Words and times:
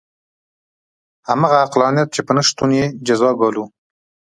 همغه 1.29 1.55
عقلانیت 1.65 2.09
چې 2.15 2.21
په 2.25 2.31
نه 2.37 2.43
شتون 2.47 2.69
یې 2.79 2.85
جزا 3.05 3.31
ګالو. 3.39 3.65